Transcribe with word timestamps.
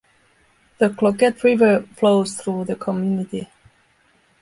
The 0.79 0.89
Cloquet 0.89 1.43
River 1.43 1.83
flows 1.93 2.33
through 2.41 2.65
the 2.65 2.75
community. 2.75 3.47